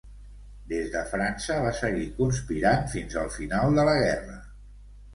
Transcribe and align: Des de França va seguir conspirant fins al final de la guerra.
Des 0.71 0.89
de 0.95 1.03
França 1.11 1.59
va 1.67 1.75
seguir 1.81 2.09
conspirant 2.17 2.91
fins 2.97 3.21
al 3.27 3.33
final 3.39 3.81
de 3.81 3.89
la 3.93 3.99
guerra. 4.03 4.43